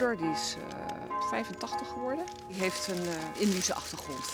moeder, 0.00 0.18
die 0.18 0.30
is 0.30 0.56
uh, 0.56 1.28
85 1.28 1.88
geworden. 1.88 2.24
Die 2.48 2.60
heeft 2.60 2.88
een 2.88 3.02
uh, 3.02 3.12
Indische 3.38 3.74
achtergrond. 3.74 4.24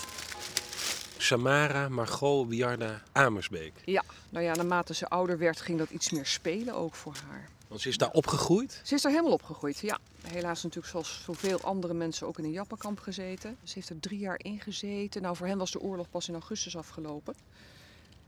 Samara 1.17 1.89
Margot 1.89 2.47
Wiarda 2.47 3.01
Amersbeek. 3.11 3.73
Ja, 3.85 4.03
nou 4.29 4.45
ja, 4.45 4.55
naarmate 4.55 4.93
ze 4.93 5.07
ouder 5.07 5.37
werd, 5.37 5.61
ging 5.61 5.77
dat 5.77 5.89
iets 5.89 6.11
meer 6.11 6.25
spelen 6.25 6.73
ook 6.73 6.95
voor 6.95 7.15
haar. 7.27 7.49
Want 7.67 7.81
ze 7.81 7.89
is 7.89 7.97
daar 7.97 8.11
opgegroeid? 8.11 8.81
Ze 8.83 8.95
is 8.95 9.01
daar 9.01 9.11
helemaal 9.11 9.33
opgegroeid, 9.33 9.79
ja. 9.79 9.99
Helaas 10.21 10.63
natuurlijk 10.63 10.91
zoals 10.91 11.21
zoveel 11.23 11.61
andere 11.61 11.93
mensen 11.93 12.27
ook 12.27 12.37
in 12.37 12.43
een 12.43 12.51
jappenkamp 12.51 12.99
gezeten. 12.99 13.57
Ze 13.63 13.73
heeft 13.73 13.89
er 13.89 13.99
drie 13.99 14.19
jaar 14.19 14.39
in 14.41 14.59
gezeten. 14.59 15.21
Nou, 15.21 15.35
voor 15.35 15.47
hen 15.47 15.57
was 15.57 15.71
de 15.71 15.79
oorlog 15.79 16.09
pas 16.09 16.27
in 16.27 16.33
augustus 16.33 16.77
afgelopen. 16.77 17.35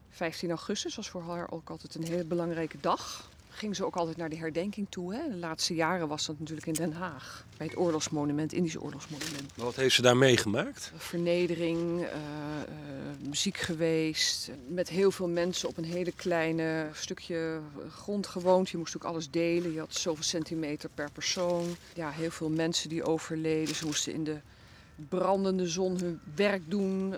15 0.10 0.50
augustus 0.50 0.96
was 0.96 1.10
voor 1.10 1.24
haar 1.24 1.52
ook 1.52 1.70
altijd 1.70 1.96
een 1.96 2.04
hele 2.04 2.26
belangrijke 2.26 2.78
dag 2.80 3.30
ging 3.60 3.76
ze 3.76 3.86
ook 3.86 3.96
altijd 3.96 4.18
naar 4.18 4.30
de 4.30 4.38
herdenking 4.38 4.88
toe. 4.90 5.16
Hè. 5.16 5.30
De 5.30 5.36
laatste 5.36 5.76
jaren 5.76 6.08
was 6.08 6.26
dat 6.26 6.40
natuurlijk 6.40 6.68
in 6.68 6.74
Den 6.74 6.94
Haag. 6.94 7.46
Bij 7.58 7.68
het 7.68 7.78
oorlogsmonument, 7.78 8.54
Indische 8.54 8.82
oorlogsmonument. 8.82 9.52
wat 9.56 9.76
heeft 9.76 9.96
ze 9.96 10.02
daar 10.02 10.18
meegemaakt? 10.18 10.92
Vernedering, 10.96 12.00
uh, 12.00 12.08
uh, 12.08 13.28
muziek 13.28 13.58
geweest. 13.58 14.52
Met 14.68 14.90
heel 14.90 15.12
veel 15.12 15.28
mensen 15.28 15.70
op 15.70 15.78
een 15.78 15.84
hele 15.84 16.12
kleine 16.12 16.90
stukje 16.94 17.60
grond 17.90 18.28
gewoond. 18.28 18.70
Je 18.70 18.78
moest 18.78 18.96
ook 18.96 19.04
alles 19.04 19.30
delen. 19.30 19.74
Je 19.74 19.80
had 19.80 19.94
zoveel 19.94 20.24
centimeter 20.24 20.90
per 20.94 21.12
persoon. 21.12 21.76
Ja, 21.94 22.10
heel 22.10 22.32
veel 22.32 22.50
mensen 22.50 22.90
die 22.90 23.04
overleden. 23.04 23.76
Ze 23.76 23.86
moesten 23.86 24.14
in 24.14 24.24
de 24.24 24.38
brandende 25.10 25.68
zon 25.68 25.98
hun 25.98 26.20
werk 26.36 26.62
doen. 26.70 27.10
Uh, 27.10 27.18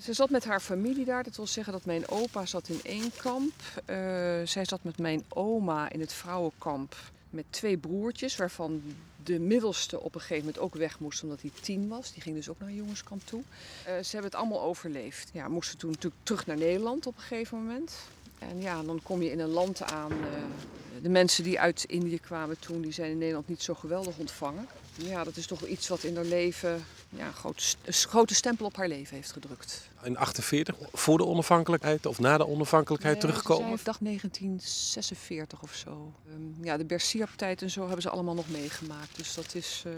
ze 0.00 0.12
zat 0.12 0.30
met 0.30 0.44
haar 0.44 0.60
familie 0.60 1.04
daar. 1.04 1.22
Dat 1.22 1.36
wil 1.36 1.46
zeggen 1.46 1.72
dat 1.72 1.84
mijn 1.84 2.08
opa 2.08 2.46
zat 2.46 2.68
in 2.68 2.80
één 2.82 3.10
kamp. 3.16 3.52
Uh, 3.76 3.96
zij 4.44 4.64
zat 4.64 4.82
met 4.82 4.98
mijn 4.98 5.24
oma 5.28 5.90
in 5.90 6.00
het 6.00 6.12
vrouwenkamp 6.12 6.96
met 7.30 7.44
twee 7.50 7.76
broertjes, 7.76 8.36
waarvan 8.36 8.82
de 9.24 9.38
middelste 9.38 10.00
op 10.00 10.14
een 10.14 10.20
gegeven 10.20 10.44
moment 10.44 10.62
ook 10.62 10.74
weg 10.74 10.98
moest 10.98 11.22
omdat 11.22 11.40
hij 11.40 11.50
tien 11.60 11.88
was. 11.88 12.12
Die 12.12 12.22
ging 12.22 12.36
dus 12.36 12.48
ook 12.48 12.58
naar 12.58 12.68
een 12.68 12.74
jongenskamp 12.74 13.26
toe. 13.26 13.40
Uh, 13.40 13.84
ze 13.84 14.10
hebben 14.10 14.30
het 14.30 14.40
allemaal 14.40 14.62
overleefd. 14.62 15.30
Ja, 15.32 15.48
moesten 15.48 15.78
toen 15.78 15.90
natuurlijk 15.90 16.22
terug 16.22 16.46
naar 16.46 16.56
Nederland 16.56 17.06
op 17.06 17.16
een 17.16 17.22
gegeven 17.22 17.58
moment. 17.58 17.92
En 18.38 18.60
ja, 18.60 18.82
dan 18.82 19.00
kom 19.02 19.22
je 19.22 19.30
in 19.30 19.40
een 19.40 19.48
land 19.48 19.82
aan. 19.82 20.12
de 21.02 21.08
mensen 21.08 21.44
die 21.44 21.60
uit 21.60 21.84
Indië 21.84 22.20
kwamen 22.20 22.58
toen, 22.58 22.80
die 22.80 22.92
zijn 22.92 23.10
in 23.10 23.18
Nederland 23.18 23.48
niet 23.48 23.62
zo 23.62 23.74
geweldig 23.74 24.18
ontvangen. 24.18 24.68
Ja, 24.96 25.24
dat 25.24 25.36
is 25.36 25.46
toch 25.46 25.66
iets 25.66 25.88
wat 25.88 26.02
in 26.02 26.16
haar 26.16 26.24
leven 26.24 26.84
ja, 27.08 27.32
een 27.84 27.92
grote 27.92 28.34
stempel 28.34 28.66
op 28.66 28.76
haar 28.76 28.88
leven 28.88 29.16
heeft 29.16 29.32
gedrukt. 29.32 29.88
In 30.02 30.16
48, 30.16 30.76
voor 30.92 31.18
de 31.18 31.24
onafhankelijkheid 31.24 32.06
of 32.06 32.18
na 32.18 32.38
de 32.38 32.46
onafhankelijkheid 32.46 33.14
nee, 33.14 33.22
teruggekomen? 33.22 33.78
Ze 33.78 33.84
dag 33.84 33.98
1946 33.98 35.62
of 35.62 35.74
zo. 35.74 36.12
Um, 36.32 36.56
ja, 36.62 36.76
de 36.76 36.84
Bersiap-tijd 36.84 37.62
en 37.62 37.70
zo 37.70 37.82
hebben 37.82 38.02
ze 38.02 38.10
allemaal 38.10 38.34
nog 38.34 38.48
meegemaakt. 38.48 39.16
Dus 39.16 39.34
dat 39.34 39.54
is... 39.54 39.82
Uh, 39.86 39.92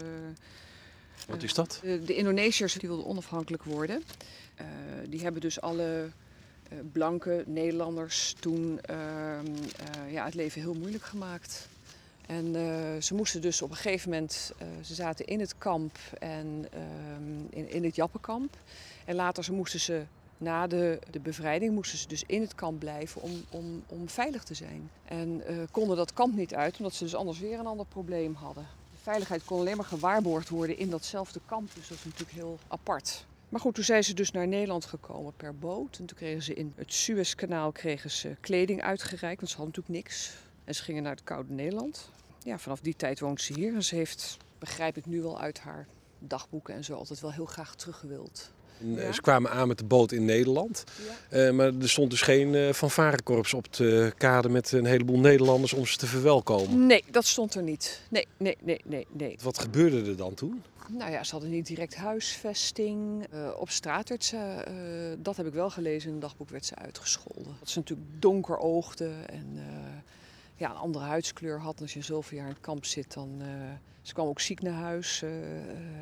Wat 1.27 1.43
is 1.43 1.53
dat? 1.53 1.81
Uh, 1.83 2.05
de 2.05 2.15
Indonesiërs 2.15 2.73
die 2.73 2.89
wilden 2.89 3.05
onafhankelijk 3.05 3.63
worden. 3.63 4.03
Uh, 4.61 4.65
die 5.07 5.21
hebben 5.21 5.41
dus 5.41 5.61
alle 5.61 6.09
blanke 6.91 7.43
Nederlanders 7.47 8.35
toen 8.39 8.79
ehm, 8.81 9.45
ja, 10.09 10.25
het 10.25 10.33
leven 10.33 10.61
heel 10.61 10.73
moeilijk 10.73 11.03
gemaakt. 11.03 11.67
En 12.29 12.55
uh, 12.55 13.01
ze 13.01 13.15
moesten 13.15 13.41
dus 13.41 13.61
op 13.61 13.69
een 13.69 13.75
gegeven 13.75 14.09
moment, 14.09 14.51
uh, 14.61 14.67
ze 14.83 14.93
zaten 14.93 15.25
in 15.25 15.39
het 15.39 15.57
kamp 15.57 15.97
en 16.19 16.67
um, 17.17 17.67
in, 17.67 17.83
het 17.83 17.95
Jappenkamp. 17.95 18.57
En 19.05 19.15
later 19.15 19.43
ze 19.43 19.53
moesten 19.53 19.79
ze, 19.79 20.03
na 20.37 20.67
de, 20.67 20.99
de 21.11 21.19
bevrijding, 21.19 21.73
moesten 21.73 21.97
ze 21.97 22.07
dus 22.07 22.23
in 22.27 22.41
het 22.41 22.55
kamp 22.55 22.79
blijven 22.79 23.21
om, 23.21 23.45
om, 23.49 23.83
om 23.87 24.09
veilig 24.09 24.43
te 24.43 24.53
zijn. 24.53 24.89
En 25.05 25.41
uh, 25.49 25.57
konden 25.71 25.97
dat 25.97 26.13
kamp 26.13 26.35
niet 26.35 26.55
uit, 26.55 26.77
omdat 26.77 26.93
ze 26.93 27.03
dus 27.03 27.15
anders 27.15 27.39
weer 27.39 27.59
een 27.59 27.65
ander 27.65 27.85
probleem 27.85 28.33
hadden. 28.33 28.67
De 28.91 29.01
veiligheid 29.01 29.43
kon 29.43 29.59
alleen 29.59 29.77
maar 29.77 29.85
gewaarborgd 29.85 30.49
worden 30.49 30.77
in 30.77 30.89
datzelfde 30.89 31.39
kamp, 31.45 31.69
dus 31.73 31.87
dat 31.87 31.97
is 31.97 32.03
natuurlijk 32.03 32.31
heel 32.31 32.59
apart. 32.67 33.25
Maar 33.49 33.61
goed, 33.61 33.75
toen 33.75 33.83
zijn 33.83 34.03
ze 34.03 34.13
dus 34.13 34.31
naar 34.31 34.47
Nederland 34.47 34.85
gekomen 34.85 35.33
per 35.37 35.55
boot. 35.55 35.97
En 35.99 36.05
toen 36.05 36.17
kregen 36.17 36.43
ze 36.43 36.53
in 36.53 36.73
het 36.75 36.93
Suezkanaal 36.93 37.71
kregen 37.71 38.11
ze 38.11 38.35
kleding 38.39 38.81
uitgereikt, 38.81 39.39
want 39.39 39.51
ze 39.51 39.57
hadden 39.57 39.75
natuurlijk 39.75 40.05
niks. 40.05 40.33
En 40.63 40.75
ze 40.75 40.83
gingen 40.83 41.03
naar 41.03 41.15
het 41.15 41.23
koude 41.23 41.53
Nederland 41.53 42.09
ja, 42.43 42.57
vanaf 42.57 42.79
die 42.79 42.95
tijd 42.95 43.19
woont 43.19 43.41
ze 43.41 43.53
hier. 43.53 43.73
En 43.73 43.83
ze 43.83 43.95
heeft, 43.95 44.37
begrijp 44.59 44.97
ik 44.97 45.05
nu 45.05 45.21
wel 45.21 45.39
uit 45.39 45.59
haar 45.59 45.87
dagboeken 46.19 46.73
en 46.73 46.83
zo, 46.83 46.93
altijd 46.93 47.19
wel 47.19 47.31
heel 47.31 47.45
graag 47.45 47.75
teruggewild. 47.75 48.51
Ja. 48.83 49.11
Ze 49.11 49.21
kwamen 49.21 49.51
aan 49.51 49.67
met 49.67 49.77
de 49.77 49.83
boot 49.83 50.11
in 50.11 50.25
Nederland. 50.25 50.83
Ja. 51.29 51.47
Uh, 51.47 51.53
maar 51.53 51.73
er 51.81 51.89
stond 51.89 52.09
dus 52.09 52.21
geen 52.21 52.53
uh, 52.53 52.73
fanfarekorps 52.73 53.53
op 53.53 53.73
de 53.73 54.13
kade 54.17 54.49
met 54.49 54.71
een 54.71 54.85
heleboel 54.85 55.19
Nederlanders 55.19 55.73
om 55.73 55.85
ze 55.85 55.97
te 55.97 56.07
verwelkomen. 56.07 56.85
Nee, 56.85 57.03
dat 57.11 57.25
stond 57.25 57.55
er 57.55 57.63
niet. 57.63 58.01
Nee, 58.09 58.27
nee, 58.37 58.57
nee, 58.61 58.81
nee. 58.85 59.07
nee. 59.11 59.37
Wat 59.41 59.59
gebeurde 59.59 60.09
er 60.09 60.17
dan 60.17 60.33
toen? 60.33 60.63
Nou 60.87 61.11
ja, 61.11 61.23
ze 61.23 61.31
hadden 61.31 61.49
niet 61.49 61.67
direct 61.67 61.95
huisvesting. 61.95 63.25
Uh, 63.33 63.49
op 63.57 63.69
straat 63.69 64.09
werd 64.09 64.23
ze, 64.23 64.63
dat 65.19 65.37
heb 65.37 65.45
ik 65.45 65.53
wel 65.53 65.69
gelezen 65.69 66.07
in 66.09 66.13
een 66.13 66.21
dagboek, 66.21 66.49
werd 66.49 66.65
ze 66.65 66.75
uitgescholden. 66.75 67.55
Dat 67.59 67.69
ze 67.69 67.79
natuurlijk 67.79 68.09
donker 68.19 68.57
oogde 68.57 69.11
en 69.25 69.59
ja, 70.59 70.69
een 70.69 70.75
andere 70.75 71.05
huidskleur 71.05 71.59
had. 71.59 71.75
En 71.75 71.81
als 71.81 71.93
je 71.93 72.01
zoveel 72.01 72.37
jaar 72.37 72.47
in 72.47 72.53
het 72.53 72.61
kamp 72.61 72.85
zit, 72.85 73.13
dan. 73.13 73.29
Uh, 73.41 73.47
ze 74.01 74.13
kwam 74.13 74.27
ook 74.27 74.39
ziek 74.39 74.61
naar 74.61 74.73
huis. 74.73 75.21
Uh, 75.23 75.29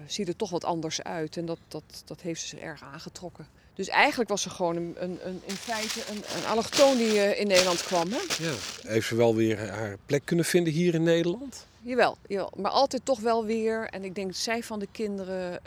ziet 0.05 0.27
er 0.27 0.35
toch 0.35 0.49
wat 0.49 0.63
anders 0.63 1.03
uit. 1.03 1.37
En 1.37 1.45
dat, 1.45 1.59
dat, 1.67 2.03
dat 2.05 2.21
heeft 2.21 2.41
ze 2.41 2.47
zich 2.47 2.59
erg 2.59 2.83
aangetrokken. 2.83 3.47
Dus 3.73 3.87
eigenlijk 3.87 4.29
was 4.29 4.41
ze 4.41 4.49
gewoon 4.49 4.75
een, 4.75 4.95
een, 4.99 5.19
een 5.27 5.41
in 5.45 5.55
feite 5.55 5.99
een, 6.09 6.17
een 6.37 6.45
allochtoon 6.45 6.97
die 6.97 7.13
uh, 7.13 7.39
in 7.39 7.47
Nederland 7.47 7.83
kwam. 7.83 8.07
Hè? 8.11 8.19
Ja. 8.43 8.53
Heeft 8.81 9.07
ze 9.07 9.15
wel 9.15 9.35
weer 9.35 9.69
haar 9.69 9.97
plek 10.05 10.25
kunnen 10.25 10.45
vinden 10.45 10.73
hier 10.73 10.93
in 10.93 11.03
Nederland? 11.03 11.65
Jawel, 11.81 12.17
jawel, 12.27 12.51
maar 12.55 12.71
altijd 12.71 13.05
toch 13.05 13.19
wel 13.19 13.45
weer. 13.45 13.87
En 13.89 14.03
ik 14.03 14.15
denk 14.15 14.35
zij 14.35 14.63
van 14.63 14.79
de 14.79 14.87
kinderen 14.91 15.65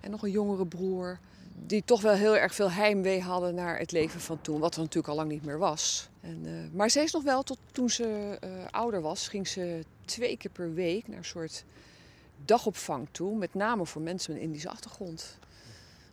en 0.00 0.10
nog 0.10 0.22
een 0.22 0.30
jongere 0.30 0.66
broer 0.66 1.18
die 1.66 1.84
toch 1.84 2.00
wel 2.00 2.14
heel 2.14 2.36
erg 2.36 2.54
veel 2.54 2.70
heimwee 2.70 3.20
hadden 3.20 3.54
naar 3.54 3.78
het 3.78 3.92
leven 3.92 4.20
van 4.20 4.40
toen, 4.40 4.60
wat 4.60 4.74
er 4.74 4.80
natuurlijk 4.80 5.08
al 5.08 5.14
lang 5.14 5.30
niet 5.30 5.44
meer 5.44 5.58
was. 5.58 6.08
En, 6.20 6.40
uh, 6.44 6.52
maar 6.72 6.90
zij 6.90 7.02
is 7.02 7.12
nog 7.12 7.22
wel, 7.22 7.42
tot 7.42 7.58
toen 7.72 7.90
ze 7.90 8.38
uh, 8.44 8.50
ouder 8.70 9.00
was, 9.00 9.28
ging 9.28 9.48
ze 9.48 9.84
twee 10.04 10.36
keer 10.36 10.50
per 10.50 10.74
week 10.74 11.08
naar 11.08 11.18
een 11.18 11.24
soort 11.24 11.64
dagopvang 12.44 13.08
toe, 13.10 13.36
met 13.36 13.54
name 13.54 13.86
voor 13.86 14.02
mensen 14.02 14.32
met 14.32 14.40
een 14.40 14.46
Indische 14.46 14.68
achtergrond. 14.68 15.38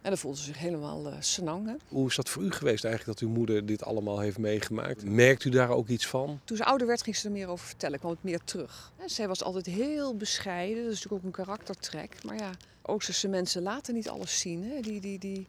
En 0.01 0.09
dan 0.09 0.17
voelde 0.17 0.38
ze 0.38 0.44
zich 0.44 0.57
helemaal 0.57 1.07
uh, 1.07 1.13
senang. 1.19 1.78
Hoe 1.88 2.07
is 2.07 2.16
dat 2.16 2.29
voor 2.29 2.44
u 2.44 2.51
geweest 2.51 2.84
eigenlijk 2.84 3.19
dat 3.19 3.29
uw 3.29 3.35
moeder 3.35 3.66
dit 3.66 3.84
allemaal 3.84 4.19
heeft 4.19 4.38
meegemaakt? 4.38 5.06
Merkt 5.06 5.44
u 5.44 5.50
daar 5.50 5.69
ook 5.69 5.88
iets 5.88 6.07
van? 6.07 6.39
Toen 6.44 6.57
ze 6.57 6.66
ouder 6.66 6.88
werd 6.88 7.03
ging 7.03 7.16
ze 7.16 7.25
er 7.25 7.31
meer 7.31 7.47
over 7.47 7.66
vertellen, 7.66 8.00
kwam 8.00 8.11
het 8.11 8.23
meer 8.23 8.44
terug. 8.44 8.91
En 8.97 9.09
zij 9.09 9.28
was 9.28 9.44
altijd 9.44 9.66
heel 9.66 10.16
bescheiden, 10.16 10.84
dat 10.84 10.91
is 10.91 11.03
natuurlijk 11.03 11.23
ook 11.23 11.28
een 11.38 11.45
karaktertrek. 11.45 12.23
Maar 12.23 12.38
ja, 12.38 12.51
Oosterse 12.81 13.28
mensen 13.28 13.61
laten 13.61 13.94
niet 13.94 14.09
alles 14.09 14.40
zien. 14.40 14.63
Hè? 14.63 14.79
Die, 14.79 15.01
die, 15.01 15.19
die, 15.19 15.47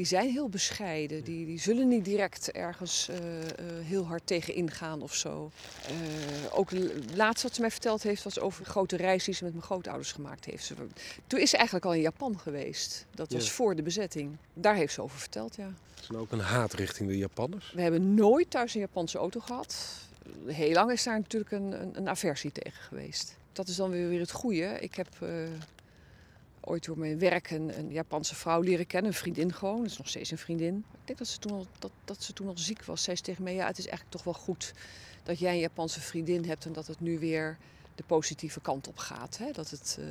die 0.00 0.08
zijn 0.08 0.30
heel 0.30 0.48
bescheiden. 0.48 1.24
Die, 1.24 1.46
die 1.46 1.58
zullen 1.58 1.88
niet 1.88 2.04
direct 2.04 2.50
ergens 2.50 3.08
uh, 3.10 3.16
uh, 3.16 3.46
heel 3.82 4.06
hard 4.06 4.26
tegen 4.26 4.54
ingaan 4.54 5.02
of 5.02 5.14
zo. 5.14 5.50
Uh, 5.90 6.58
ook 6.58 6.70
laatst 7.14 7.42
wat 7.42 7.54
ze 7.54 7.60
mij 7.60 7.70
verteld 7.70 8.02
heeft 8.02 8.22
was 8.22 8.38
over 8.38 8.60
een 8.60 8.70
grote 8.70 8.96
reis 8.96 9.24
die 9.24 9.34
ze 9.34 9.44
met 9.44 9.52
mijn 9.52 9.64
grootouders 9.64 10.12
gemaakt 10.12 10.44
heeft. 10.44 10.72
Toen 11.26 11.40
is 11.40 11.50
ze 11.50 11.56
eigenlijk 11.56 11.86
al 11.86 11.94
in 11.94 12.00
Japan 12.00 12.38
geweest. 12.38 13.06
Dat 13.14 13.32
was 13.32 13.46
ja. 13.46 13.50
voor 13.50 13.74
de 13.76 13.82
bezetting. 13.82 14.36
Daar 14.54 14.74
heeft 14.74 14.94
ze 14.94 15.02
over 15.02 15.18
verteld, 15.18 15.56
ja. 15.56 15.72
Is 16.00 16.08
er 16.08 16.18
ook 16.18 16.32
een 16.32 16.40
haat 16.40 16.72
richting 16.72 17.08
de 17.08 17.18
Japanners? 17.18 17.72
We 17.72 17.82
hebben 17.82 18.14
nooit 18.14 18.50
thuis 18.50 18.74
een 18.74 18.80
Japanse 18.80 19.18
auto 19.18 19.40
gehad. 19.40 19.76
Heel 20.46 20.72
lang 20.72 20.90
is 20.90 21.02
daar 21.02 21.18
natuurlijk 21.18 21.52
een, 21.52 21.82
een, 21.82 21.96
een 21.96 22.08
aversie 22.08 22.52
tegen 22.52 22.82
geweest. 22.82 23.36
Dat 23.52 23.68
is 23.68 23.76
dan 23.76 23.90
weer, 23.90 24.08
weer 24.08 24.20
het 24.20 24.30
goede. 24.30 24.78
Ik 24.80 24.94
heb 24.94 25.08
ooit 26.70 26.84
door 26.84 26.98
mijn 26.98 27.18
werk 27.18 27.50
een, 27.50 27.78
een, 27.78 27.90
Japanse 27.92 28.34
vrouw 28.34 28.60
leren 28.60 28.86
kennen, 28.86 29.10
een 29.10 29.16
vriendin 29.16 29.52
gewoon. 29.52 29.76
Dat 29.76 29.90
is 29.90 29.98
nog 29.98 30.08
steeds 30.08 30.30
een 30.30 30.38
vriendin. 30.38 30.76
Ik 30.76 31.06
denk 31.06 31.18
dat 31.18 31.28
ze 31.28 31.38
toen 31.38 31.52
al, 31.52 31.66
dat, 31.78 31.90
dat 32.04 32.22
ze 32.22 32.32
toen 32.32 32.48
al 32.48 32.58
ziek 32.58 32.84
was. 32.84 33.02
Zij 33.02 33.14
zei 33.14 33.26
tegen 33.26 33.42
mij, 33.44 33.54
ja, 33.54 33.66
het 33.66 33.78
is 33.78 33.86
eigenlijk 33.86 34.16
toch 34.16 34.24
wel 34.24 34.34
goed 34.34 34.72
dat 35.22 35.38
jij 35.38 35.52
een 35.52 35.58
Japanse 35.58 36.00
vriendin 36.00 36.44
hebt 36.44 36.64
en 36.64 36.72
dat 36.72 36.86
het 36.86 37.00
nu 37.00 37.18
weer 37.18 37.58
de 37.94 38.02
positieve 38.06 38.60
kant 38.60 38.88
op 38.88 38.98
gaat. 38.98 39.38
Hè? 39.38 39.52
Dat, 39.52 39.70
het, 39.70 39.98
uh, 40.00 40.06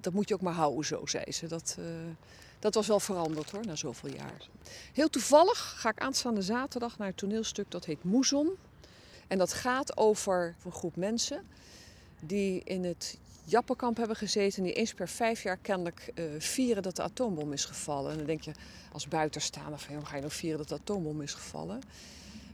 dat 0.00 0.12
moet 0.12 0.28
je 0.28 0.34
ook 0.34 0.40
maar 0.40 0.54
houden, 0.54 0.84
zo 0.84 1.06
zei 1.06 1.32
ze. 1.32 1.46
Dat, 1.46 1.76
uh, 1.78 1.86
dat 2.58 2.74
was 2.74 2.86
wel 2.86 3.00
veranderd 3.00 3.50
hoor, 3.50 3.66
na 3.66 3.76
zoveel 3.76 4.14
jaar. 4.14 4.48
Heel 4.92 5.08
toevallig 5.08 5.74
ga 5.78 5.88
ik 5.88 5.98
aanstaande 5.98 6.42
zaterdag 6.42 6.98
naar 6.98 7.08
een 7.08 7.14
toneelstuk 7.14 7.70
dat 7.70 7.84
heet 7.84 8.04
Moezon. 8.04 8.50
En 9.26 9.38
dat 9.38 9.52
gaat 9.52 9.96
over 9.96 10.54
een 10.64 10.72
groep 10.72 10.96
mensen 10.96 11.46
die 12.20 12.60
in 12.64 12.84
het 12.84 13.18
Jappenkamp 13.44 13.96
hebben 13.96 14.16
gezeten. 14.16 14.62
Die 14.62 14.72
eens 14.72 14.94
per 14.94 15.08
vijf 15.08 15.42
jaar 15.42 15.56
kennelijk 15.56 16.12
uh, 16.14 16.24
vieren 16.38 16.82
dat 16.82 16.96
de 16.96 17.02
atoombom 17.02 17.52
is 17.52 17.64
gevallen. 17.64 18.10
En 18.10 18.16
dan 18.16 18.26
denk 18.26 18.42
je 18.42 18.52
als 18.92 19.08
buitenstaander 19.08 19.78
van, 19.78 19.94
hoe 19.94 20.04
ga 20.04 20.14
je 20.14 20.20
nou 20.20 20.32
vieren 20.32 20.58
dat 20.58 20.68
de 20.68 20.74
atoombom 20.74 21.22
is 21.22 21.34
gevallen? 21.34 21.80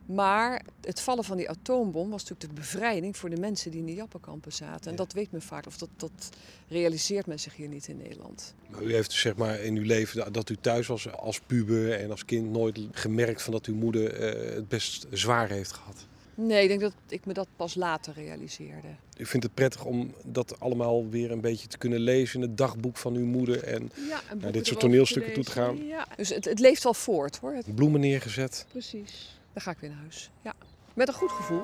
Maar 0.07 0.63
het 0.81 1.01
vallen 1.01 1.25
van 1.25 1.37
die 1.37 1.51
atoombom 1.51 2.11
was 2.11 2.23
natuurlijk 2.23 2.51
de 2.51 2.61
bevrijding 2.61 3.17
voor 3.17 3.31
de 3.31 3.37
mensen 3.37 3.71
die 3.71 3.81
in 3.81 3.87
de 3.87 3.95
Jappenkampen 3.95 4.53
zaten. 4.53 4.91
En 4.91 4.97
dat 4.97 5.13
weet 5.13 5.33
men 5.33 5.43
vaak, 5.43 5.67
of 5.67 5.79
dat, 5.79 5.89
dat 5.97 6.29
realiseert 6.69 7.27
men 7.27 7.41
zich 7.41 7.57
hier 7.57 7.69
niet 7.69 7.89
in 7.89 7.97
Nederland. 7.97 8.55
Maar 8.71 8.83
u 8.83 8.93
heeft 8.93 9.11
dus 9.11 9.21
zeg 9.21 9.37
maar 9.37 9.61
in 9.61 9.77
uw 9.77 9.85
leven, 9.85 10.33
dat 10.33 10.49
u 10.49 10.57
thuis 10.61 10.87
was 10.87 11.13
als 11.13 11.41
puber 11.41 11.93
en 11.93 12.11
als 12.11 12.25
kind, 12.25 12.51
nooit 12.51 12.79
gemerkt 12.93 13.43
van 13.43 13.53
dat 13.53 13.67
uw 13.67 13.75
moeder 13.75 14.21
uh, 14.21 14.55
het 14.55 14.69
best 14.69 15.07
zwaar 15.11 15.49
heeft 15.49 15.73
gehad? 15.73 16.07
Nee, 16.41 16.63
ik 16.63 16.69
denk 16.69 16.81
dat 16.81 16.93
ik 17.09 17.27
me 17.27 17.33
dat 17.33 17.49
pas 17.57 17.75
later 17.75 18.15
realiseerde. 18.15 18.89
U 19.17 19.27
vindt 19.27 19.47
het 19.47 19.55
prettig 19.55 19.85
om 19.85 20.15
dat 20.25 20.61
allemaal 20.61 21.09
weer 21.09 21.31
een 21.31 21.41
beetje 21.41 21.69
te 21.69 21.79
kunnen 21.79 21.99
lezen 22.01 22.35
in 22.43 22.49
het 22.49 22.57
dagboek 22.59 22.97
van 22.97 23.15
uw 23.15 23.25
moeder 23.27 23.63
en 23.65 23.91
Ja, 24.09 24.21
naar 24.41 24.53
dit 24.53 24.67
soort 24.67 24.81
toneelstukken 24.81 25.33
toe 25.33 25.45
te 25.45 25.51
gaan. 25.51 25.87
Ja, 25.87 26.07
dus 26.17 26.29
het, 26.29 26.45
het 26.45 26.59
leeft 26.59 26.83
wel 26.83 26.95
voort 26.95 27.37
hoor. 27.39 27.53
Het- 27.55 27.75
Bloemen 27.75 28.01
neergezet. 28.01 28.67
precies. 28.71 29.41
Dan 29.53 29.63
ga 29.63 29.71
ik 29.71 29.79
weer 29.79 29.91
naar 29.91 29.99
huis. 29.99 30.31
Ja. 30.43 30.55
Met 30.95 31.09
een 31.09 31.15
goed 31.15 31.31
gevoel. 31.33 31.63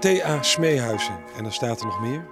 T.A. 0.00 0.42
Smeehuizen. 0.42 1.18
En 1.36 1.42
dan 1.42 1.52
staat 1.52 1.80
er 1.80 1.86
nog 1.86 2.00
meer. 2.00 2.24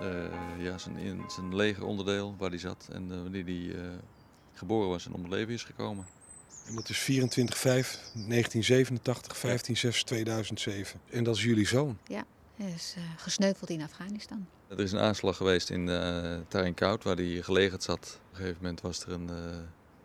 Eh, 0.00 0.64
ja, 0.64 0.78
zijn, 0.78 0.96
in, 0.96 1.22
zijn 1.28 1.56
legeronderdeel 1.56 2.34
waar 2.38 2.50
hij 2.50 2.58
zat 2.58 2.88
en 2.92 3.06
eh, 3.12 3.22
wanneer 3.22 3.44
hij 3.44 3.70
eh, 3.74 3.80
geboren 4.54 4.88
was 4.88 5.06
en 5.06 5.12
om 5.14 5.22
het 5.22 5.30
leven 5.32 5.54
is 5.54 5.64
gekomen. 5.64 6.06
En 6.68 6.74
dat 6.74 6.88
is 6.88 6.98
24 6.98 7.58
5 7.58 7.86
1987, 7.88 9.36
15 9.36 9.76
6 9.76 10.02
2007. 10.02 11.00
En 11.10 11.24
dat 11.24 11.36
is 11.36 11.42
jullie 11.42 11.66
zoon. 11.66 11.98
Hij 12.56 12.72
is 12.74 12.94
eh, 12.96 13.02
gesneuveld 13.16 13.70
in 13.70 13.82
Afghanistan. 13.82 14.46
Er 14.68 14.80
is 14.80 14.92
een 14.92 14.98
aanslag 14.98 15.36
geweest 15.36 15.70
in 15.70 15.88
uh, 15.88 16.36
Tarin 16.48 16.74
Koud 16.74 17.04
waar 17.04 17.16
hij 17.16 17.42
gelegerd 17.42 17.82
zat. 17.82 18.20
Op 18.22 18.30
een 18.30 18.36
gegeven 18.36 18.58
moment 18.60 18.80
was 18.80 19.04
er 19.04 19.12
een 19.12 19.28
eh, 19.28 19.34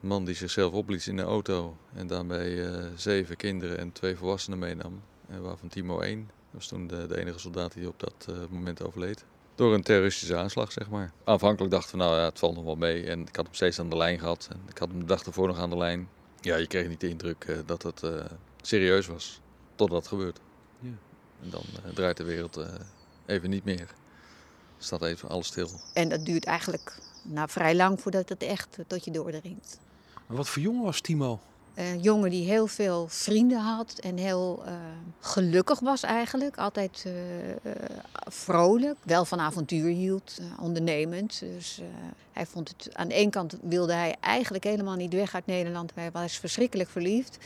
man 0.03 0.25
die 0.25 0.35
zichzelf 0.35 0.73
opliet 0.73 1.05
in 1.05 1.15
de 1.15 1.21
auto 1.21 1.77
en 1.93 2.07
daarbij 2.07 2.65
eh, 2.65 2.85
zeven 2.95 3.35
kinderen 3.35 3.77
en 3.77 3.91
twee 3.91 4.15
volwassenen 4.15 4.59
meenam. 4.59 5.01
En 5.29 5.41
waarvan 5.41 5.69
Timo 5.69 5.99
één. 5.99 6.19
Dat 6.25 6.61
was 6.61 6.67
toen 6.67 6.87
de, 6.87 7.07
de 7.07 7.19
enige 7.19 7.39
soldaat 7.39 7.73
die 7.73 7.87
op 7.87 7.99
dat 7.99 8.27
eh, 8.29 8.35
moment 8.49 8.83
overleed. 8.83 9.25
Door 9.55 9.73
een 9.73 9.83
terroristische 9.83 10.35
aanslag, 10.35 10.71
zeg 10.71 10.89
maar. 10.89 11.11
Aanvankelijk 11.23 11.73
dachten 11.73 11.97
we, 11.97 12.03
nou 12.03 12.17
ja, 12.17 12.23
het 12.25 12.39
valt 12.39 12.55
nog 12.55 12.63
wel 12.63 12.75
mee. 12.75 13.05
En 13.05 13.21
ik 13.21 13.35
had 13.35 13.45
hem 13.45 13.53
steeds 13.53 13.79
aan 13.79 13.89
de 13.89 13.97
lijn 13.97 14.19
gehad. 14.19 14.47
En 14.51 14.59
ik 14.69 14.77
had 14.77 14.89
hem 14.89 14.99
de 14.99 15.05
dag 15.05 15.23
ervoor 15.23 15.47
nog 15.47 15.57
aan 15.57 15.69
de 15.69 15.77
lijn. 15.77 16.07
Ja, 16.43 16.55
je 16.55 16.67
kreeg 16.67 16.87
niet 16.87 16.99
de 16.99 17.09
indruk 17.09 17.43
eh, 17.43 17.57
dat 17.65 17.83
het 17.83 18.03
eh, 18.03 18.25
serieus 18.61 19.07
was. 19.07 19.41
Totdat 19.75 19.99
het 19.99 20.07
gebeurt. 20.07 20.39
Ja. 20.79 20.89
En 21.43 21.49
dan 21.49 21.63
eh, 21.85 21.93
draait 21.93 22.17
de 22.17 22.23
wereld 22.23 22.57
eh, 22.57 22.67
even 23.25 23.49
niet 23.49 23.63
meer. 23.63 23.87
Staat 24.77 25.03
even 25.03 25.29
alles 25.29 25.47
stil. 25.47 25.69
En 25.93 26.09
dat 26.09 26.25
duurt 26.25 26.45
eigenlijk 26.45 26.97
nou, 27.23 27.49
vrij 27.49 27.75
lang 27.75 28.01
voordat 28.01 28.29
het 28.29 28.43
echt 28.43 28.77
tot 28.87 29.05
je 29.05 29.11
doordringt. 29.11 29.79
Maar 30.27 30.37
wat 30.37 30.49
voor 30.49 30.61
jongen 30.61 30.83
was 30.83 31.01
Timo? 31.01 31.39
Een 31.75 31.99
jongen 31.99 32.29
die 32.29 32.45
heel 32.47 32.67
veel 32.67 33.07
vrienden 33.07 33.59
had 33.59 33.93
en 34.01 34.17
heel 34.17 34.63
eh, 34.65 34.73
gelukkig 35.19 35.79
was 35.79 36.03
eigenlijk. 36.03 36.57
Altijd 36.57 37.03
eh, 37.05 37.49
eh, 37.51 37.57
vrolijk, 38.27 38.97
wel 39.03 39.25
van 39.25 39.39
avontuur 39.39 39.89
hield, 39.89 40.37
eh, 40.39 40.63
ondernemend. 40.63 41.39
Dus 41.39 41.79
eh, 41.79 41.85
hij 42.31 42.45
vond 42.45 42.69
het, 42.69 42.95
aan 42.95 43.07
de 43.07 43.13
ene 43.13 43.29
kant 43.29 43.57
wilde 43.61 43.93
hij 43.93 44.15
eigenlijk 44.19 44.63
helemaal 44.63 44.95
niet 44.95 45.13
weg 45.13 45.33
uit 45.33 45.45
Nederland. 45.45 45.91
Hij 45.95 46.11
was 46.11 46.37
verschrikkelijk 46.37 46.89
verliefd. 46.89 47.37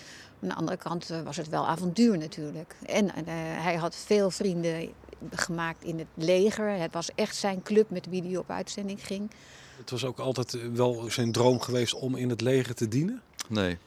Aan 0.41 0.50
de 0.50 0.56
andere 0.56 0.77
kant 0.77 1.09
eh, 1.09 1.21
was 1.21 1.38
het 1.38 1.50
wel 1.50 1.68
avontuur 1.68 2.18
natuurlijk. 2.18 2.75
En 2.85 3.15
eh, 3.15 3.24
hij 3.63 3.75
had 3.75 3.95
veel 3.95 4.31
vrienden 4.31 4.89
gemaakt 5.31 5.83
in 5.83 6.00
het 6.00 6.07
leger. 6.13 6.69
Het 6.69 6.94
was 6.94 7.09
echt 7.15 7.35
zijn 7.35 7.63
club 7.63 7.89
met 7.89 8.06
wie 8.09 8.21
hij 8.21 8.38
op 8.38 8.50
uitzending 8.50 9.06
ging. 9.06 9.31
Het 9.77 9.89
was 9.89 10.06
ook 10.06 10.19
altijd 10.19 10.53
eh, 10.53 10.62
wel 10.74 11.06
zijn 11.09 11.31
droom 11.31 11.59
geweest 11.59 11.94
om 11.94 12.15
in 12.15 12.29
het 12.29 12.41
leger 12.41 12.75
te 12.75 12.88
dienen. 12.88 13.21
Nee, 13.47 13.77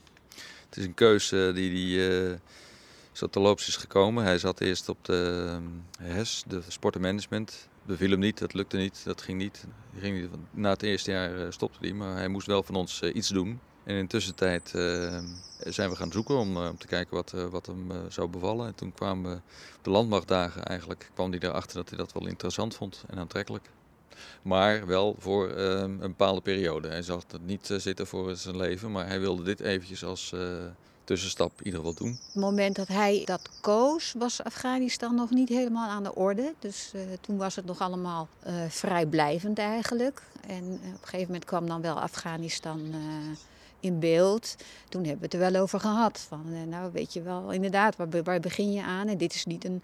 het 0.70 0.78
is 0.78 0.84
een 0.84 0.94
keuze 0.94 1.50
die, 1.54 1.70
die 1.70 2.08
eh, 2.08 2.36
zo 3.12 3.26
te 3.26 3.40
loops 3.40 3.68
is 3.68 3.76
gekomen. 3.76 4.24
Hij 4.24 4.38
zat 4.38 4.60
eerst 4.60 4.88
op 4.88 5.04
de 5.04 5.58
HES, 6.02 6.44
de 6.46 6.62
sport 6.68 6.94
en 6.94 7.00
management. 7.00 7.68
Beviel 7.82 8.10
hem 8.10 8.18
niet, 8.18 8.38
dat 8.38 8.54
lukte 8.54 8.76
niet, 8.76 9.00
dat 9.04 9.22
ging 9.22 9.38
niet. 9.38 9.64
Ging 9.98 10.20
niet. 10.20 10.30
Na 10.50 10.70
het 10.70 10.82
eerste 10.82 11.10
jaar 11.10 11.40
eh, 11.40 11.50
stopte 11.50 11.78
hij, 11.80 11.92
maar 11.92 12.16
hij 12.16 12.28
moest 12.28 12.46
wel 12.46 12.62
van 12.62 12.74
ons 12.74 13.00
eh, 13.00 13.14
iets 13.14 13.28
doen. 13.28 13.60
En 13.84 13.94
in 13.94 14.02
de 14.02 14.08
tussentijd 14.08 14.74
eh, 14.74 15.18
zijn 15.58 15.90
we 15.90 15.96
gaan 15.96 16.12
zoeken 16.12 16.36
om, 16.36 16.56
eh, 16.56 16.68
om 16.68 16.78
te 16.78 16.86
kijken 16.86 17.16
wat, 17.16 17.32
eh, 17.32 17.44
wat 17.46 17.66
hem 17.66 17.90
eh, 17.90 17.98
zou 18.08 18.28
bevallen. 18.28 18.66
En 18.66 18.74
toen 18.74 18.92
kwamen 18.92 19.30
we 19.30 19.36
op 19.76 19.84
de 19.84 19.90
landmachtdagen 19.90 20.64
eigenlijk, 20.64 21.10
kwam 21.14 21.30
hij 21.30 21.40
erachter 21.40 21.76
dat 21.76 21.88
hij 21.88 21.98
dat 21.98 22.12
wel 22.12 22.26
interessant 22.26 22.74
vond 22.74 23.04
en 23.08 23.18
aantrekkelijk. 23.18 23.70
Maar 24.42 24.86
wel 24.86 25.16
voor 25.18 25.48
ehm, 25.48 25.82
een 25.82 25.98
bepaalde 25.98 26.40
periode. 26.40 26.88
Hij 26.88 27.02
zag 27.02 27.22
het 27.30 27.46
niet 27.46 27.70
eh, 27.70 27.78
zitten 27.78 28.06
voor 28.06 28.36
zijn 28.36 28.56
leven, 28.56 28.92
maar 28.92 29.06
hij 29.06 29.20
wilde 29.20 29.42
dit 29.42 29.60
eventjes 29.60 30.04
als 30.04 30.32
eh, 30.32 30.40
tussenstap 31.04 31.50
in 31.58 31.64
ieder 31.64 31.80
geval 31.80 31.94
doen. 31.94 32.18
Het 32.26 32.34
moment 32.42 32.76
dat 32.76 32.88
hij 32.88 33.22
dat 33.24 33.50
koos, 33.60 34.14
was 34.18 34.42
Afghanistan 34.42 35.14
nog 35.14 35.30
niet 35.30 35.48
helemaal 35.48 35.88
aan 35.88 36.02
de 36.02 36.14
orde. 36.14 36.54
Dus 36.58 36.90
eh, 36.94 37.00
toen 37.20 37.36
was 37.36 37.56
het 37.56 37.64
nog 37.64 37.78
allemaal 37.78 38.28
vrijblijvend 38.68 39.58
eigenlijk. 39.58 40.22
En 40.46 40.64
op 40.72 40.82
een 40.82 40.98
gegeven 41.02 41.26
moment 41.26 41.44
kwam 41.44 41.66
dan 41.66 41.80
wel 41.80 42.00
Afghanistan 42.00 42.94
in 43.80 43.98
beeld. 43.98 44.56
Toen 44.88 45.04
hebben 45.04 45.20
we 45.20 45.24
het 45.24 45.34
er 45.34 45.52
wel 45.52 45.62
over 45.62 45.80
gehad. 45.80 46.18
Van, 46.28 46.68
nou, 46.68 46.92
weet 46.92 47.12
je 47.12 47.22
wel, 47.22 47.50
inderdaad, 47.50 47.96
waar, 47.96 48.22
waar 48.22 48.40
begin 48.40 48.72
je 48.72 48.82
aan? 48.82 49.08
En 49.08 49.18
dit 49.18 49.34
is 49.34 49.44
niet 49.44 49.64
een, 49.64 49.82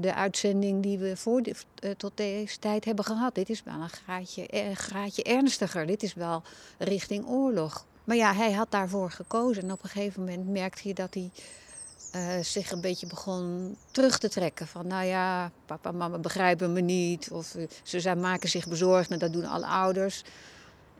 de 0.00 0.14
uitzending 0.14 0.82
die 0.82 0.98
we 0.98 1.16
voor 1.16 1.40
eh, 1.40 1.90
tot 1.90 2.12
deze 2.14 2.58
tijd 2.58 2.84
hebben 2.84 3.04
gehad. 3.04 3.34
Dit 3.34 3.50
is 3.50 3.62
wel 3.62 3.74
een 3.74 3.88
graadje, 3.88 4.46
eh, 4.46 5.36
ernstiger. 5.36 5.86
Dit 5.86 6.02
is 6.02 6.14
wel 6.14 6.42
richting 6.78 7.26
oorlog. 7.26 7.86
Maar 8.04 8.16
ja, 8.16 8.34
hij 8.34 8.52
had 8.52 8.70
daarvoor 8.70 9.10
gekozen. 9.10 9.62
En 9.62 9.72
op 9.72 9.82
een 9.82 9.88
gegeven 9.88 10.20
moment 10.20 10.48
merkte 10.48 10.88
je 10.88 10.94
dat 10.94 11.14
hij 11.14 11.30
eh, 12.10 12.42
zich 12.42 12.70
een 12.70 12.80
beetje 12.80 13.06
begon 13.06 13.76
terug 13.90 14.18
te 14.18 14.28
trekken. 14.28 14.66
Van 14.66 14.86
nou 14.86 15.04
ja, 15.04 15.50
papa 15.66 15.88
en 15.88 15.96
mama 15.96 16.18
begrijpen 16.18 16.72
me 16.72 16.80
niet. 16.80 17.30
Of 17.30 17.54
eh, 17.54 17.66
ze 17.82 18.00
zijn, 18.00 18.20
maken 18.20 18.48
zich 18.48 18.68
bezorgd. 18.68 19.10
En 19.10 19.18
dat 19.18 19.32
doen 19.32 19.44
alle 19.44 19.66
ouders. 19.66 20.24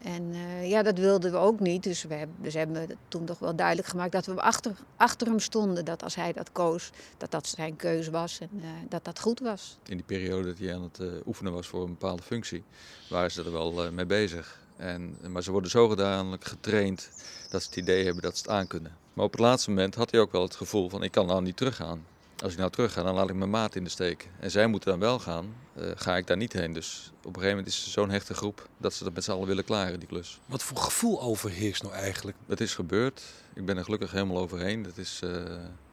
En 0.03 0.33
eh, 0.33 0.69
ja, 0.71 0.83
dat 0.83 0.99
wilden 0.99 1.31
we 1.33 1.37
ook 1.37 1.61
niet. 1.61 1.83
Dus 1.83 2.03
we 2.03 2.15
hebben, 2.15 2.37
dus 2.41 2.55
hebben 2.55 2.89
toen 3.09 3.25
toch 3.25 3.39
wel 3.39 3.57
duidelijk 3.57 3.89
gemaakt 3.89 4.13
dat 4.13 4.27
we 4.27 4.41
achter, 4.41 4.73
achter 4.97 5.27
hem 5.27 5.39
stonden. 5.39 5.85
Dat 5.85 6.03
als 6.03 6.15
hij 6.15 6.33
dat 6.33 6.53
koos, 6.53 6.91
dat 7.17 7.31
dat 7.31 7.47
zijn 7.47 7.77
keuze 7.77 8.11
was 8.11 8.39
en 8.41 8.51
eh, 8.61 8.69
dat 8.89 9.05
dat 9.05 9.21
goed 9.21 9.41
was. 9.41 9.79
In 9.85 9.97
die 9.97 10.07
periode 10.07 10.47
dat 10.47 10.59
hij 10.59 10.75
aan 10.75 10.83
het 10.83 10.99
eh, 10.99 11.07
oefenen 11.27 11.53
was 11.53 11.67
voor 11.67 11.83
een 11.83 11.97
bepaalde 11.99 12.23
functie, 12.23 12.65
waren 13.09 13.31
ze 13.31 13.45
er 13.45 13.53
wel 13.53 13.93
mee 13.93 14.07
bezig. 14.07 14.59
En, 14.77 15.17
maar 15.29 15.43
ze 15.43 15.51
worden 15.51 15.71
zogenaamd 15.71 16.45
getraind 16.45 17.11
dat 17.51 17.63
ze 17.63 17.69
het 17.69 17.77
idee 17.77 18.05
hebben 18.05 18.23
dat 18.23 18.37
ze 18.37 18.43
het 18.43 18.53
aankunnen. 18.53 18.97
Maar 19.13 19.25
op 19.25 19.33
het 19.33 19.41
laatste 19.41 19.71
moment 19.71 19.95
had 19.95 20.11
hij 20.11 20.21
ook 20.21 20.33
wel 20.33 20.43
het 20.43 20.55
gevoel 20.55 20.89
van 20.89 21.03
ik 21.03 21.11
kan 21.11 21.27
nou 21.27 21.43
niet 21.43 21.57
teruggaan. 21.57 22.05
Als 22.43 22.53
ik 22.53 22.59
nou 22.59 22.71
terug 22.71 22.93
ga, 22.93 23.03
dan 23.03 23.15
laat 23.15 23.29
ik 23.29 23.35
mijn 23.35 23.51
maat 23.51 23.75
in 23.75 23.85
de 23.85 23.91
steek. 23.91 24.29
En 24.39 24.51
zij 24.51 24.67
moeten 24.67 24.91
dan 24.91 24.99
wel 24.99 25.19
gaan, 25.19 25.55
eh, 25.75 25.91
ga 25.95 26.17
ik 26.17 26.27
daar 26.27 26.37
niet 26.37 26.53
heen. 26.53 26.73
Dus 26.73 27.13
op 27.19 27.27
een 27.27 27.33
gegeven 27.33 27.49
moment 27.49 27.67
is 27.67 27.77
het 27.77 27.93
zo'n 27.93 28.11
hechte 28.11 28.35
groep 28.35 28.69
dat 28.77 28.95
ze 28.95 29.05
dat 29.05 29.15
met 29.15 29.25
z'n 29.25 29.31
allen 29.31 29.47
willen 29.47 29.65
klaren, 29.65 29.99
die 29.99 30.09
klus. 30.09 30.41
Wat 30.47 30.63
voor 30.63 30.77
gevoel 30.77 31.23
overheerst 31.23 31.83
nou 31.83 31.95
eigenlijk? 31.95 32.37
Het 32.47 32.61
is 32.61 32.75
gebeurd. 32.75 33.23
Ik 33.55 33.65
ben 33.65 33.77
er 33.77 33.85
gelukkig 33.85 34.11
helemaal 34.11 34.39
overheen. 34.39 34.83
Dat, 34.83 34.97
is, 34.97 35.21
eh, 35.23 35.43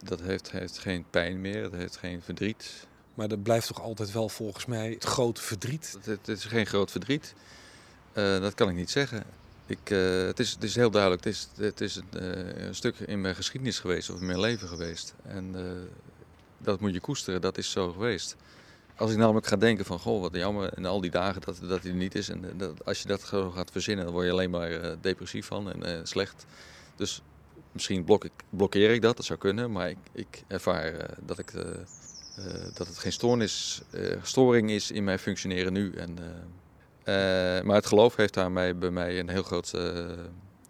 dat 0.04 0.22
heeft, 0.22 0.52
heeft 0.52 0.78
geen 0.78 1.06
pijn 1.10 1.42
meer, 1.42 1.64
het 1.64 1.74
heeft 1.74 1.98
geen 1.98 2.22
verdriet. 2.22 2.88
Maar 3.14 3.30
er 3.30 3.40
blijft 3.40 3.68
toch 3.68 3.82
altijd 3.82 4.12
wel 4.12 4.30
volgens 4.30 4.66
mij 4.66 4.90
het 4.92 5.04
grote 5.04 5.42
verdriet. 5.42 5.98
Het, 6.04 6.28
is 6.28 6.46
geen 6.46 6.66
groot 6.66 6.92
verdriet. 6.92 7.34
Eh, 8.14 8.40
dat 8.40 8.54
kan 8.54 8.70
ik 8.70 8.76
niet 8.76 8.92
zeggen. 8.92 9.24
Ik, 9.66 9.88
het, 9.88 10.40
is, 10.40 10.52
het 10.52 10.64
is 10.64 10.76
heel 10.76 10.92
duidelijk, 10.92 11.24
het 11.24 11.34
is, 11.34 11.50
het 11.58 11.82
is 11.82 11.96
een, 11.96 12.66
een 12.68 12.76
stuk 12.76 13.00
in 13.00 13.22
mijn 13.22 13.36
geschiedenis 13.36 13.80
geweest 13.80 14.10
of 14.10 14.20
in 14.20 14.26
mijn 14.26 14.40
leven 14.40 14.68
geweest. 14.68 15.14
En 15.24 15.56
dat 16.58 16.80
moet 16.80 16.94
je 16.94 17.00
koesteren, 17.00 17.42
dat 17.42 17.58
is 17.58 17.72
zo 17.72 17.92
geweest. 17.92 18.36
Als 18.96 19.12
ik 19.12 19.18
namelijk 19.18 19.48
ga 19.48 19.56
denken 19.56 19.86
van, 19.86 20.00
goh, 20.00 20.22
wat 20.22 20.36
jammer, 20.36 20.74
en 20.74 20.86
al 20.86 21.02
die 21.02 21.12
dagen 21.12 21.42
dat, 21.42 21.60
dat 21.62 21.82
hij 21.82 21.92
er 21.92 21.98
niet 21.98 22.16
is. 22.16 22.30
En 22.30 22.46
eh, 22.46 22.52
dat, 22.58 22.86
als 22.86 23.02
je 23.02 23.08
dat 23.08 23.24
gaat 23.24 23.72
verzinnen, 23.72 24.06
dan 24.06 24.14
word 24.14 24.26
je 24.26 24.32
alleen 24.32 24.50
maar 24.50 24.72
eh, 24.72 24.92
depressief 25.02 25.46
van 25.46 25.72
en 25.72 25.84
eh, 25.84 26.00
slecht. 26.04 26.46
Dus 26.96 27.22
misschien 27.72 28.06
blokkeer 28.50 28.92
ik 28.92 29.02
dat, 29.02 29.16
dat 29.18 29.26
zou 29.26 29.40
kunnen. 29.40 29.72
Maar 29.72 29.90
ik, 29.90 29.98
ik 30.12 30.44
ervaar 30.48 31.10
dat, 31.22 31.40
ik, 31.40 31.52
dat 32.74 32.88
het 32.88 32.98
geen 32.98 33.12
stoornis, 33.12 33.82
storing 34.22 34.70
is 34.70 34.92
in 34.92 35.04
mijn 35.04 35.20
functioneren 35.20 35.74
nu. 35.74 35.94
En, 35.94 36.18
maar 37.66 37.76
het 37.76 37.86
geloof 37.86 38.16
heeft 38.16 38.34
daarmee 38.34 38.74
bij 38.74 38.92
mij 38.92 39.20
een 39.20 39.30
heel 39.30 39.44
groot 39.44 39.74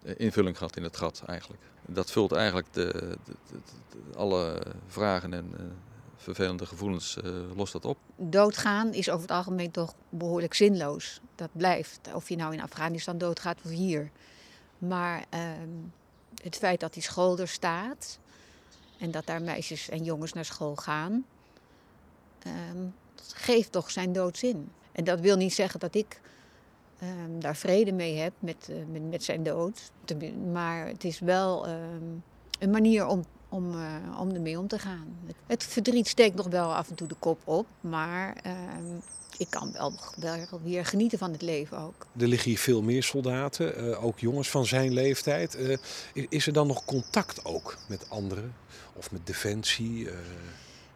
eh, 0.08 0.14
invulling 0.16 0.56
gehad 0.56 0.76
in 0.76 0.82
het 0.82 0.96
gat 0.96 1.22
eigenlijk. 1.26 1.62
Dat 1.90 2.10
vult 2.10 2.32
eigenlijk 2.32 2.72
de, 2.72 3.16
de- 3.24 4.16
alle 4.16 4.62
vragen 4.86 5.32
en 5.32 5.50
eh, 5.58 5.64
vervelende 6.16 6.66
gevoelens 6.66 7.16
eh, 7.16 7.32
lost 7.56 7.72
dat 7.72 7.84
op. 7.84 7.98
Doodgaan 8.16 8.92
is 8.92 9.08
over 9.10 9.22
het 9.22 9.30
algemeen 9.30 9.70
toch 9.70 9.94
behoorlijk 10.08 10.54
zinloos. 10.54 11.20
Dat 11.34 11.48
blijft, 11.52 12.00
of 12.14 12.28
je 12.28 12.36
nou 12.36 12.52
in 12.52 12.62
Afghanistan 12.62 13.18
doodgaat 13.18 13.58
of 13.64 13.70
hier. 13.70 14.10
Maar 14.78 15.24
ehm, 15.28 15.68
het 16.42 16.56
feit 16.56 16.80
dat 16.80 16.92
die 16.92 17.02
school 17.02 17.38
er 17.38 17.48
staat 17.48 18.18
en 18.98 19.10
dat 19.10 19.26
daar 19.26 19.42
meisjes 19.42 19.88
en 19.88 20.04
jongens 20.04 20.32
naar 20.32 20.44
school 20.44 20.76
gaan, 20.76 21.24
ehm, 22.42 22.86
geeft 23.34 23.72
toch 23.72 23.90
zijn 23.90 24.12
doodzin. 24.12 24.72
En 24.92 25.04
dat 25.04 25.20
wil 25.20 25.36
niet 25.36 25.54
zeggen 25.54 25.80
dat 25.80 25.94
ik 25.94 26.20
ehm, 26.98 27.38
daar 27.38 27.56
vrede 27.56 27.92
mee 27.92 28.16
heb 28.16 28.32
met, 28.38 28.68
eh, 28.70 28.76
met, 28.92 29.10
met 29.10 29.24
zijn 29.24 29.42
dood. 29.42 29.92
Maar 30.52 30.86
het 30.86 31.04
is 31.04 31.18
wel 31.18 31.66
ehm, 31.66 32.04
een 32.58 32.70
manier 32.70 33.06
om 33.06 33.24
om, 33.48 33.74
uh, 33.74 34.20
om 34.20 34.34
ermee 34.34 34.58
om 34.58 34.68
te 34.68 34.78
gaan. 34.78 35.16
Het 35.46 35.64
verdriet 35.64 36.08
steekt 36.08 36.34
nog 36.34 36.46
wel 36.46 36.74
af 36.74 36.88
en 36.88 36.94
toe 36.94 37.08
de 37.08 37.14
kop 37.18 37.40
op, 37.44 37.66
maar 37.80 38.36
ehm, 38.42 38.96
ik 39.38 39.50
kan 39.50 39.72
wel, 39.72 39.92
wel 40.16 40.60
weer 40.62 40.84
genieten 40.84 41.18
van 41.18 41.32
het 41.32 41.42
leven 41.42 41.78
ook. 41.78 42.06
Er 42.16 42.28
liggen 42.28 42.48
hier 42.48 42.58
veel 42.58 42.82
meer 42.82 43.02
soldaten, 43.02 43.84
uh, 43.84 44.04
ook 44.04 44.18
jongens 44.18 44.50
van 44.50 44.66
zijn 44.66 44.92
leeftijd. 44.92 45.56
Uh, 45.56 45.76
is 46.28 46.46
er 46.46 46.52
dan 46.52 46.66
nog 46.66 46.84
contact 46.84 47.44
ook 47.44 47.76
met 47.88 48.10
anderen 48.10 48.54
of 48.92 49.10
met 49.10 49.26
defensie? 49.26 50.08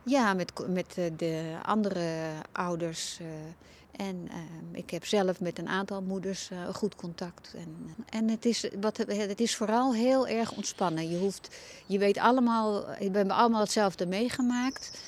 Ja, 0.02 0.34
met, 0.34 0.52
met 0.68 0.94
de 1.16 1.56
andere 1.62 2.28
ouders. 2.52 3.18
En 3.96 4.28
uh, 4.28 4.34
ik 4.72 4.90
heb 4.90 5.06
zelf 5.06 5.40
met 5.40 5.58
een 5.58 5.68
aantal 5.68 6.02
moeders 6.02 6.50
uh, 6.52 6.68
goed 6.74 6.94
contact. 6.94 7.54
En, 7.56 7.94
en 8.08 8.28
het, 8.28 8.44
is, 8.44 8.68
wat, 8.80 8.96
het 8.96 9.40
is 9.40 9.56
vooral 9.56 9.94
heel 9.94 10.26
erg 10.28 10.52
ontspannen. 10.52 11.10
Je, 11.10 11.18
hoeft, 11.18 11.56
je 11.86 11.98
weet 11.98 12.18
allemaal, 12.18 12.86
we 12.86 13.02
hebben 13.02 13.30
allemaal 13.30 13.60
hetzelfde 13.60 14.06
meegemaakt. 14.06 15.00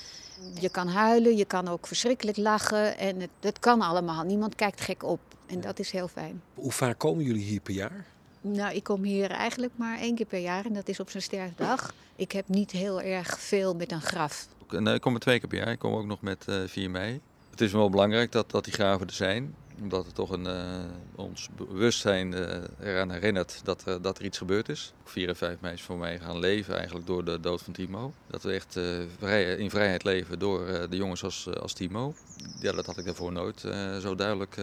Je 0.61 0.69
kan 0.69 0.89
huilen, 0.89 1.37
je 1.37 1.45
kan 1.45 1.69
ook 1.69 1.87
verschrikkelijk 1.87 2.37
lachen. 2.37 2.99
En 2.99 3.21
het, 3.21 3.31
het 3.41 3.59
kan 3.59 3.81
allemaal. 3.81 4.25
Niemand 4.25 4.55
kijkt 4.55 4.81
gek 4.81 5.03
op. 5.03 5.21
En 5.47 5.61
dat 5.61 5.79
is 5.79 5.91
heel 5.91 6.09
fijn. 6.09 6.43
Hoe 6.55 6.73
vaak 6.73 6.99
komen 6.99 7.25
jullie 7.25 7.45
hier 7.45 7.61
per 7.61 7.75
jaar? 7.75 8.07
Nou, 8.41 8.75
ik 8.75 8.83
kom 8.83 9.03
hier 9.03 9.31
eigenlijk 9.31 9.73
maar 9.77 9.99
één 9.99 10.15
keer 10.15 10.27
per 10.27 10.41
jaar. 10.41 10.65
En 10.65 10.73
dat 10.73 10.89
is 10.89 11.01
op 11.01 11.11
zijn 11.11 11.23
sterfdag. 11.23 11.95
Ik 12.17 12.33
heb 12.33 12.49
niet 12.49 12.71
heel 12.71 13.01
erg 13.01 13.41
veel 13.41 13.75
met 13.75 13.93
een 13.93 14.03
graf. 14.03 14.49
Nee, 14.69 14.95
ik 14.95 15.01
kom 15.01 15.15
er 15.15 15.21
twee 15.21 15.39
keer 15.39 15.49
per 15.49 15.59
jaar. 15.59 15.71
Ik 15.71 15.79
kom 15.79 15.95
ook 15.95 16.07
nog 16.07 16.21
met 16.21 16.45
uh, 16.49 16.63
4 16.67 16.91
mei. 16.91 17.21
Het 17.55 17.63
is 17.63 17.73
wel 17.73 17.91
belangrijk 17.91 18.33
dat, 18.33 18.51
dat 18.51 18.65
die 18.65 18.73
graven 18.73 19.07
er 19.07 19.13
zijn. 19.13 19.55
Omdat 19.81 20.07
het 20.07 20.15
toch 20.15 20.31
een, 20.31 20.47
uh, 20.47 20.85
ons 21.15 21.49
bewustzijn 21.57 22.33
uh, 22.33 22.57
eraan 22.81 23.11
herinnert 23.11 23.61
dat, 23.65 23.85
dat 24.03 24.19
er 24.19 24.25
iets 24.25 24.39
gebeurd 24.39 24.69
is. 24.69 24.93
4 25.05 25.29
en 25.29 25.37
5 25.37 25.61
mei 25.61 25.75
is 25.75 25.83
voor 25.83 25.97
mij 25.97 26.19
gaan 26.19 26.39
leven 26.39 26.77
eigenlijk 26.77 27.07
door 27.07 27.25
de 27.25 27.41
dood 27.41 27.63
van 27.63 27.73
Timo. 27.73 28.13
Dat 28.27 28.43
we 28.43 28.53
echt 28.53 28.79
vrij, 29.19 29.57
in 29.57 29.71
vrijheid 29.71 30.05
leven 30.05 30.39
door 30.39 30.89
de 30.91 30.97
jongens 30.97 31.25
als, 31.25 31.49
als 31.61 31.73
Timo. 31.73 32.15
Ja, 32.61 32.73
dat 32.73 32.87
had 32.87 32.99
ik 32.99 33.05
daarvoor 33.05 33.33
nooit 33.33 33.61
zo 34.01 34.15
duidelijk. 34.15 34.55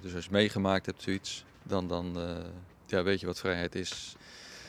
dus 0.00 0.14
als 0.14 0.24
je 0.24 0.30
meegemaakt 0.30 0.86
hebt 0.86 1.02
zoiets, 1.02 1.44
dan, 1.62 1.88
dan 1.88 2.18
ja, 2.86 3.02
weet 3.02 3.20
je 3.20 3.26
wat 3.26 3.38
vrijheid 3.38 3.74
is. 3.74 4.16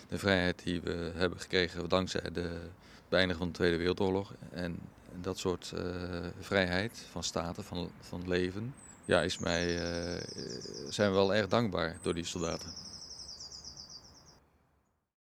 De 0.09 0.17
vrijheid 0.17 0.63
die 0.63 0.81
we 0.81 1.11
hebben 1.15 1.39
gekregen 1.39 1.89
dankzij 1.89 2.31
de 2.33 2.59
beëindiging 3.09 3.37
van 3.37 3.47
de 3.47 3.57
Tweede 3.57 3.77
Wereldoorlog. 3.77 4.33
En 4.51 4.79
dat 5.21 5.37
soort 5.37 5.71
uh, 5.75 5.81
vrijheid 6.39 7.05
van 7.11 7.23
staten, 7.23 7.63
van, 7.63 7.91
van 8.01 8.27
leven, 8.27 8.73
ja, 9.05 9.21
is 9.21 9.37
mij, 9.37 9.75
uh, 9.75 10.21
zijn 10.89 11.09
we 11.09 11.15
wel 11.15 11.33
erg 11.33 11.47
dankbaar 11.47 11.97
door 12.01 12.13
die 12.13 12.25
soldaten. 12.25 12.69